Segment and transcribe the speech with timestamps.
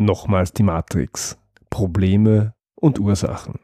[0.00, 1.36] Nochmals die Matrix.
[1.70, 3.58] Probleme und Ursachen.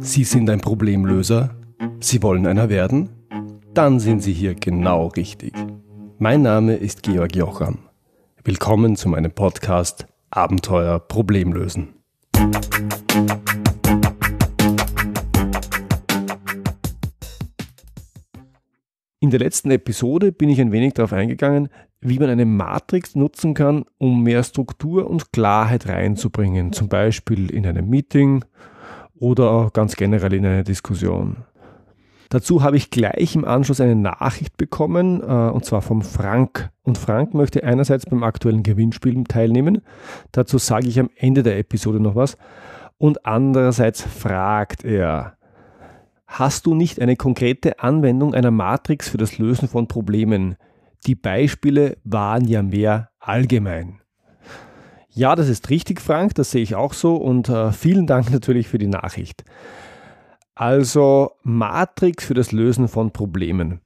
[0.00, 1.54] Sie sind ein Problemlöser?
[2.00, 3.10] Sie wollen einer werden?
[3.74, 5.54] Dann sind Sie hier genau richtig.
[6.18, 7.78] Mein Name ist Georg Jocham.
[8.42, 11.94] Willkommen zu meinem Podcast Abenteuer Problemlösen.
[19.20, 21.68] In der letzten Episode bin ich ein wenig darauf eingegangen,
[22.02, 27.64] wie man eine Matrix nutzen kann, um mehr Struktur und Klarheit reinzubringen, zum Beispiel in
[27.64, 28.44] einem Meeting
[29.14, 31.36] oder auch ganz generell in einer Diskussion.
[32.28, 36.70] Dazu habe ich gleich im Anschluss eine Nachricht bekommen, äh, und zwar vom Frank.
[36.82, 39.82] Und Frank möchte einerseits beim aktuellen Gewinnspiel teilnehmen,
[40.32, 42.36] dazu sage ich am Ende der Episode noch was,
[42.98, 45.36] und andererseits fragt er,
[46.26, 50.56] hast du nicht eine konkrete Anwendung einer Matrix für das Lösen von Problemen?
[51.06, 54.00] Die Beispiele waren ja mehr allgemein.
[55.10, 58.68] Ja, das ist richtig, Frank, das sehe ich auch so und äh, vielen Dank natürlich
[58.68, 59.44] für die Nachricht.
[60.54, 63.80] Also Matrix für das Lösen von Problemen.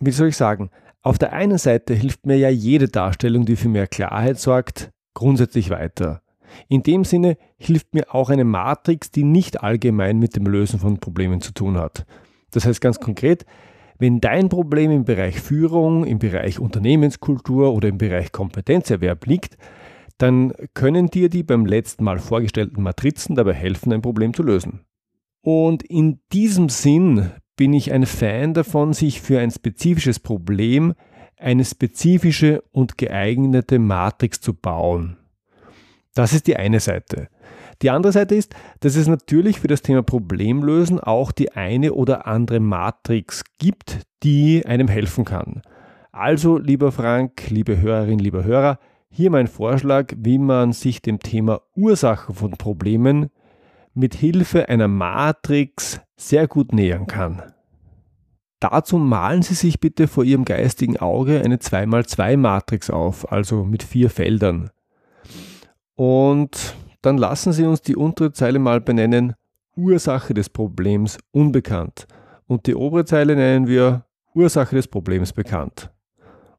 [0.00, 0.70] Wie soll ich sagen?
[1.02, 5.68] Auf der einen Seite hilft mir ja jede Darstellung, die für mehr Klarheit sorgt, grundsätzlich
[5.70, 6.22] weiter.
[6.68, 10.98] In dem Sinne hilft mir auch eine Matrix, die nicht allgemein mit dem Lösen von
[10.98, 12.06] Problemen zu tun hat.
[12.52, 13.46] Das heißt ganz konkret,
[14.02, 19.56] wenn dein Problem im Bereich Führung, im Bereich Unternehmenskultur oder im Bereich Kompetenzerwerb liegt,
[20.18, 24.80] dann können dir die beim letzten Mal vorgestellten Matrizen dabei helfen, ein Problem zu lösen.
[25.40, 30.94] Und in diesem Sinn bin ich ein Fan davon, sich für ein spezifisches Problem
[31.36, 35.16] eine spezifische und geeignete Matrix zu bauen.
[36.12, 37.28] Das ist die eine Seite.
[37.82, 42.26] Die andere Seite ist, dass es natürlich für das Thema Problemlösen auch die eine oder
[42.26, 45.62] andere Matrix gibt, die einem helfen kann.
[46.12, 48.78] Also, lieber Frank, liebe Hörerin, lieber Hörer,
[49.10, 53.30] hier mein Vorschlag, wie man sich dem Thema Ursachen von Problemen
[53.94, 57.42] mit Hilfe einer Matrix sehr gut nähern kann.
[58.60, 63.82] Dazu malen Sie sich bitte vor Ihrem geistigen Auge eine 2x2 Matrix auf, also mit
[63.82, 64.70] vier Feldern.
[65.96, 69.34] Und dann lassen Sie uns die untere Zeile mal benennen
[69.76, 72.06] Ursache des Problems unbekannt
[72.46, 74.04] und die obere Zeile nennen wir
[74.34, 75.90] Ursache des Problems bekannt.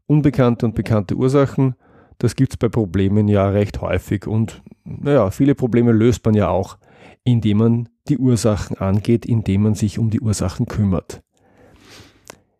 [0.05, 1.75] Unbekannte und bekannte Ursachen,
[2.17, 6.49] das gibt es bei Problemen ja recht häufig und naja, viele Probleme löst man ja
[6.49, 6.77] auch,
[7.23, 11.23] indem man die Ursachen angeht, indem man sich um die Ursachen kümmert.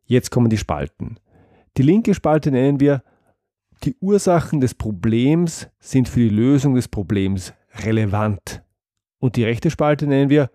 [0.06, 1.18] Jetzt kommen die Spalten.
[1.78, 3.04] Die linke Spalte nennen wir
[3.84, 7.54] die Ursachen des Problems sind für die Lösung des Problems
[7.84, 8.64] relevant.
[9.20, 10.50] Und die rechte Spalte nennen wir,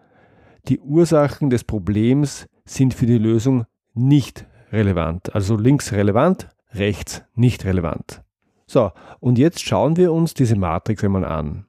[0.69, 3.65] die Ursachen des Problems sind für die Lösung
[3.95, 5.35] nicht relevant.
[5.35, 8.23] Also links relevant, rechts nicht relevant.
[8.67, 11.65] So, und jetzt schauen wir uns diese Matrix einmal an.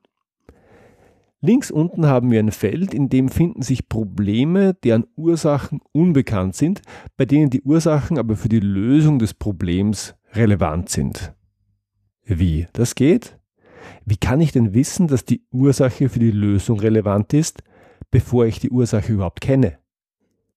[1.41, 6.81] Links unten haben wir ein Feld, in dem finden sich Probleme, deren Ursachen unbekannt sind,
[7.15, 11.33] bei denen die Ursachen aber für die Lösung des Problems relevant sind.
[12.25, 13.38] Wie das geht?
[14.05, 17.63] Wie kann ich denn wissen, dass die Ursache für die Lösung relevant ist,
[18.11, 19.77] bevor ich die Ursache überhaupt kenne?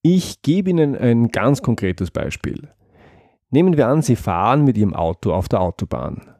[0.02, 2.68] Ich gebe Ihnen ein ganz konkretes Beispiel.
[3.50, 6.34] Nehmen wir an, Sie fahren mit Ihrem Auto auf der Autobahn.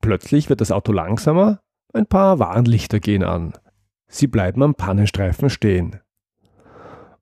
[0.00, 1.60] Plötzlich wird das Auto langsamer,
[1.92, 3.54] ein paar Warnlichter gehen an.
[4.08, 6.00] Sie bleiben am Pannenstreifen stehen.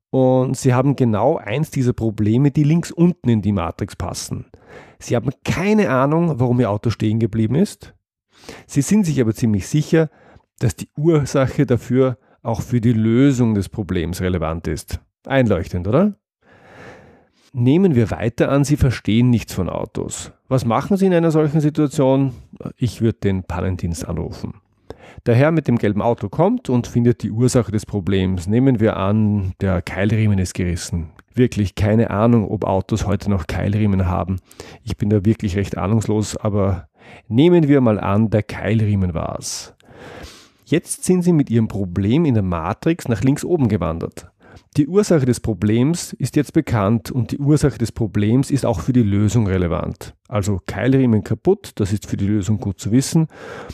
[0.09, 4.45] Und Sie haben genau eins dieser Probleme, die links unten in die Matrix passen.
[4.99, 7.93] Sie haben keine Ahnung, warum Ihr Auto stehen geblieben ist.
[8.65, 10.09] Sie sind sich aber ziemlich sicher,
[10.59, 14.99] dass die Ursache dafür auch für die Lösung des Problems relevant ist.
[15.25, 16.15] Einleuchtend, oder?
[17.53, 20.31] Nehmen wir weiter an, Sie verstehen nichts von Autos.
[20.47, 22.33] Was machen Sie in einer solchen Situation?
[22.77, 24.55] Ich würde den Pannendienst anrufen.
[25.25, 28.47] Der Herr mit dem gelben Auto kommt und findet die Ursache des Problems.
[28.47, 31.09] Nehmen wir an, der Keilriemen ist gerissen.
[31.33, 34.37] Wirklich keine Ahnung, ob Autos heute noch Keilriemen haben.
[34.83, 36.87] Ich bin da wirklich recht ahnungslos, aber
[37.27, 39.73] nehmen wir mal an, der Keilriemen war es.
[40.65, 44.29] Jetzt sind Sie mit Ihrem Problem in der Matrix nach links oben gewandert.
[44.75, 48.93] Die Ursache des Problems ist jetzt bekannt und die Ursache des Problems ist auch für
[48.93, 50.13] die Lösung relevant.
[50.27, 53.27] Also Keilriemen kaputt, das ist für die Lösung gut zu wissen.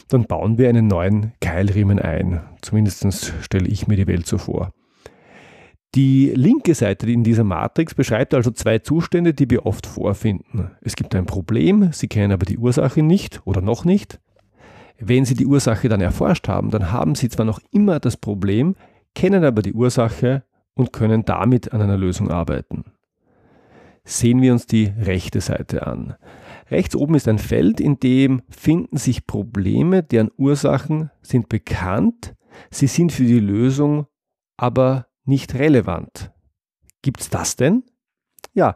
[0.08, 2.42] Dann bauen wir einen neuen Keilriemen ein.
[2.62, 4.72] Zumindest stelle ich mir die Welt so vor.
[5.96, 10.72] Die linke Seite in dieser Matrix beschreibt also zwei Zustände, die wir oft vorfinden.
[10.82, 14.20] Es gibt ein Problem, Sie kennen aber die Ursache nicht oder noch nicht.
[14.98, 18.76] Wenn Sie die Ursache dann erforscht haben, dann haben Sie zwar noch immer das Problem,
[19.14, 20.44] kennen aber die Ursache
[20.74, 22.86] und können damit an einer Lösung arbeiten.
[24.04, 26.16] Sehen wir uns die rechte Seite an.
[26.72, 32.34] Rechts oben ist ein Feld, in dem finden sich Probleme, deren Ursachen sind bekannt,
[32.72, 34.08] sie sind für die Lösung
[34.58, 36.32] aber nicht relevant.
[37.02, 37.84] Gibt's das denn?
[38.54, 38.76] Ja,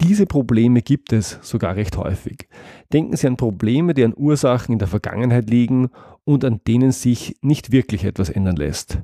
[0.00, 2.48] diese Probleme gibt es sogar recht häufig.
[2.92, 5.90] Denken Sie an Probleme, deren Ursachen in der Vergangenheit liegen
[6.24, 8.98] und an denen sich nicht wirklich etwas ändern lässt.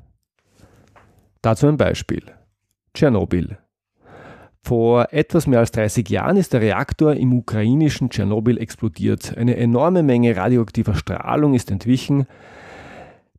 [1.41, 2.23] Dazu ein Beispiel.
[2.93, 3.57] Tschernobyl.
[4.63, 9.35] Vor etwas mehr als 30 Jahren ist der Reaktor im ukrainischen Tschernobyl explodiert.
[9.35, 12.27] Eine enorme Menge radioaktiver Strahlung ist entwichen.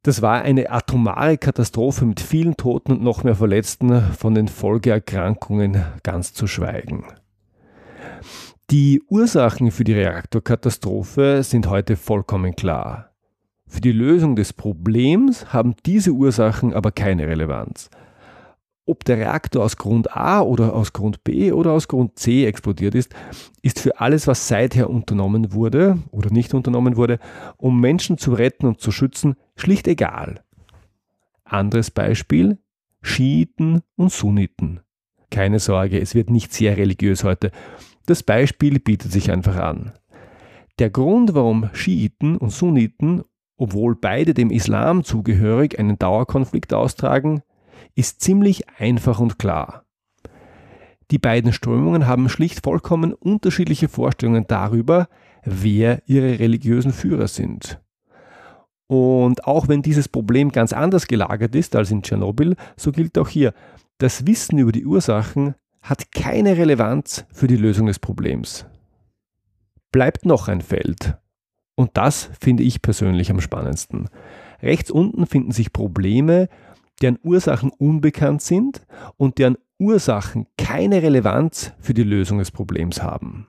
[0.05, 5.85] Das war eine atomare Katastrophe mit vielen Toten und noch mehr Verletzten, von den Folgeerkrankungen
[6.03, 7.05] ganz zu schweigen.
[8.71, 13.13] Die Ursachen für die Reaktorkatastrophe sind heute vollkommen klar.
[13.69, 17.89] Für die Lösung des Problems haben diese Ursachen aber keine Relevanz.
[18.85, 22.97] Ob der Reaktor aus Grund A oder aus Grund B oder aus Grund C explodiert
[22.97, 23.15] ist,
[23.63, 27.21] ist für alles, was seither unternommen wurde oder nicht unternommen wurde,
[27.57, 30.43] um Menschen zu retten und zu schützen, schlicht egal.
[31.45, 32.59] Anderes Beispiel,
[33.03, 34.81] Schiiten und Sunniten.
[35.31, 37.53] Keine Sorge, es wird nicht sehr religiös heute.
[38.07, 39.93] Das Beispiel bietet sich einfach an.
[40.81, 43.23] Der Grund, warum Schiiten und Sunniten,
[43.57, 47.43] obwohl beide dem Islam zugehörig, einen Dauerkonflikt austragen,
[47.95, 49.85] ist ziemlich einfach und klar.
[51.11, 55.09] Die beiden Strömungen haben schlicht vollkommen unterschiedliche Vorstellungen darüber,
[55.45, 57.81] wer ihre religiösen Führer sind.
[58.87, 63.29] Und auch wenn dieses Problem ganz anders gelagert ist als in Tschernobyl, so gilt auch
[63.29, 63.55] hier,
[63.99, 68.67] das Wissen über die Ursachen hat keine Relevanz für die Lösung des Problems.
[69.91, 71.17] Bleibt noch ein Feld.
[71.75, 74.09] Und das finde ich persönlich am spannendsten.
[74.63, 76.49] Rechts unten finden sich Probleme,
[77.01, 78.87] deren Ursachen unbekannt sind
[79.17, 83.49] und deren Ursachen keine Relevanz für die Lösung des Problems haben.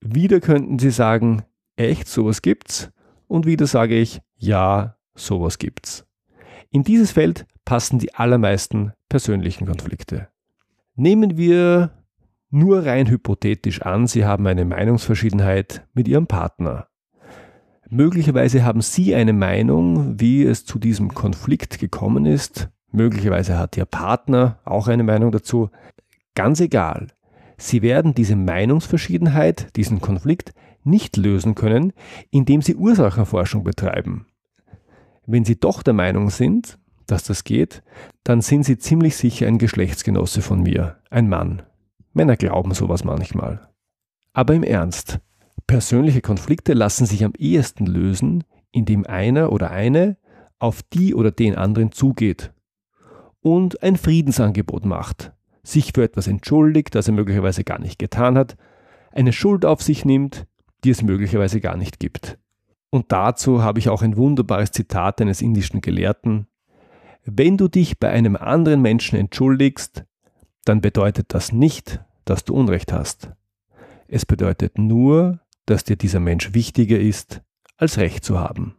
[0.00, 1.42] Wieder könnten Sie sagen,
[1.76, 2.90] echt, sowas gibt's?
[3.28, 6.04] Und wieder sage ich, ja, sowas gibt's.
[6.70, 10.28] In dieses Feld passen die allermeisten persönlichen Konflikte.
[10.94, 11.92] Nehmen wir
[12.50, 16.88] nur rein hypothetisch an, Sie haben eine Meinungsverschiedenheit mit Ihrem Partner.
[17.94, 22.70] Möglicherweise haben Sie eine Meinung, wie es zu diesem Konflikt gekommen ist.
[22.90, 25.68] Möglicherweise hat Ihr Partner auch eine Meinung dazu.
[26.34, 27.08] Ganz egal.
[27.58, 30.54] Sie werden diese Meinungsverschiedenheit, diesen Konflikt
[30.84, 31.92] nicht lösen können,
[32.30, 34.24] indem Sie Ursachenforschung betreiben.
[35.26, 37.82] Wenn Sie doch der Meinung sind, dass das geht,
[38.24, 41.60] dann sind Sie ziemlich sicher ein Geschlechtsgenosse von mir, ein Mann.
[42.14, 43.68] Männer glauben sowas manchmal.
[44.32, 45.20] Aber im Ernst,
[45.66, 50.16] Persönliche Konflikte lassen sich am ehesten lösen, indem einer oder eine
[50.58, 52.52] auf die oder den anderen zugeht
[53.42, 55.32] und ein Friedensangebot macht,
[55.62, 58.56] sich für etwas entschuldigt, das er möglicherweise gar nicht getan hat,
[59.10, 60.46] eine Schuld auf sich nimmt,
[60.84, 62.38] die es möglicherweise gar nicht gibt.
[62.90, 66.46] Und dazu habe ich auch ein wunderbares Zitat eines indischen Gelehrten.
[67.24, 70.04] Wenn du dich bei einem anderen Menschen entschuldigst,
[70.64, 73.30] dann bedeutet das nicht, dass du Unrecht hast.
[74.14, 77.40] Es bedeutet nur, dass dir dieser Mensch wichtiger ist,
[77.78, 78.76] als Recht zu haben.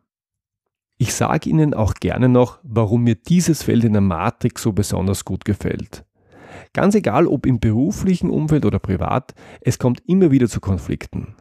[0.99, 5.25] Ich sage Ihnen auch gerne noch, warum mir dieses Feld in der Matrix so besonders
[5.25, 6.05] gut gefällt.
[6.71, 11.35] Ganz egal, ob im beruflichen Umfeld oder privat, es kommt immer wieder zu Konflikten.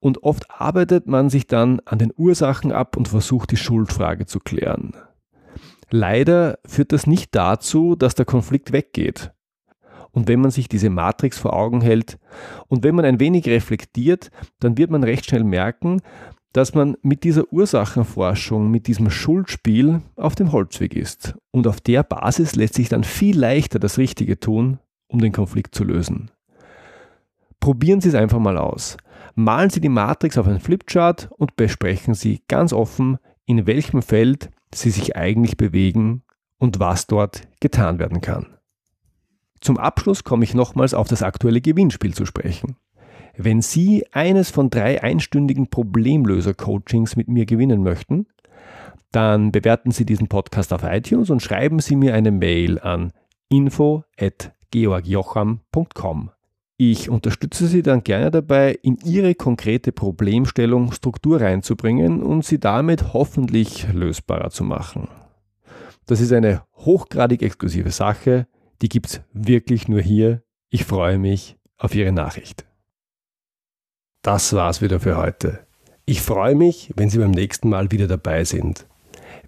[0.00, 4.40] Und oft arbeitet man sich dann an den Ursachen ab und versucht die Schuldfrage zu
[4.40, 4.96] klären.
[5.90, 9.35] Leider führt das nicht dazu, dass der Konflikt weggeht.
[10.16, 12.18] Und wenn man sich diese Matrix vor Augen hält
[12.68, 14.30] und wenn man ein wenig reflektiert,
[14.60, 16.00] dann wird man recht schnell merken,
[16.54, 21.34] dass man mit dieser Ursachenforschung, mit diesem Schuldspiel auf dem Holzweg ist.
[21.50, 25.74] Und auf der Basis lässt sich dann viel leichter das Richtige tun, um den Konflikt
[25.74, 26.30] zu lösen.
[27.60, 28.96] Probieren Sie es einfach mal aus.
[29.34, 34.48] Malen Sie die Matrix auf einen Flipchart und besprechen Sie ganz offen, in welchem Feld
[34.74, 36.22] Sie sich eigentlich bewegen
[36.56, 38.55] und was dort getan werden kann.
[39.60, 42.76] Zum Abschluss komme ich nochmals auf das aktuelle Gewinnspiel zu sprechen.
[43.36, 48.28] Wenn Sie eines von drei einstündigen Problemlöser-Coachings mit mir gewinnen möchten,
[49.12, 53.12] dann bewerten Sie diesen Podcast auf iTunes und schreiben Sie mir eine Mail an
[53.48, 56.30] info.georgjocham.com.
[56.78, 63.14] Ich unterstütze Sie dann gerne dabei, in Ihre konkrete Problemstellung Struktur reinzubringen und sie damit
[63.14, 65.08] hoffentlich lösbarer zu machen.
[66.04, 68.46] Das ist eine hochgradig exklusive Sache
[68.82, 70.42] die gibt es wirklich nur hier.
[70.70, 72.64] Ich freue mich auf Ihre Nachricht.
[74.22, 75.60] Das war's wieder für heute.
[76.04, 78.86] Ich freue mich, wenn Sie beim nächsten Mal wieder dabei sind.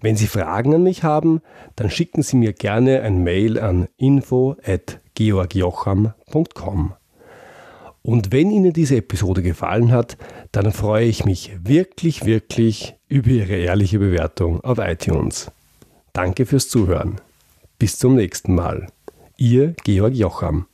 [0.01, 1.41] Wenn Sie Fragen an mich haben,
[1.75, 6.93] dann schicken Sie mir gerne ein Mail an info@georgjocham.com.
[8.01, 10.17] Und wenn Ihnen diese Episode gefallen hat,
[10.51, 15.51] dann freue ich mich wirklich, wirklich über Ihre ehrliche Bewertung auf iTunes.
[16.13, 17.19] Danke fürs Zuhören.
[17.77, 18.87] Bis zum nächsten Mal.
[19.41, 20.68] Ihr Georg Jocham.